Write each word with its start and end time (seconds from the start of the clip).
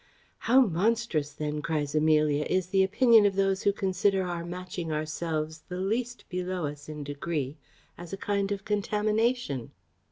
"How 0.39 0.61
monstrous 0.61 1.31
then," 1.31 1.61
cries 1.61 1.93
Amelia, 1.93 2.47
"is 2.49 2.69
the 2.69 2.81
opinion 2.81 3.27
of 3.27 3.35
those 3.35 3.61
who 3.61 3.71
consider 3.71 4.23
our 4.23 4.43
matching 4.43 4.91
ourselves 4.91 5.61
the 5.69 5.77
least 5.77 6.27
below 6.27 6.65
us 6.65 6.89
in 6.89 7.03
degree 7.03 7.55
as 7.99 8.11
a 8.11 8.17
kind 8.17 8.51
of 8.51 8.65
contamination!" 8.65 9.73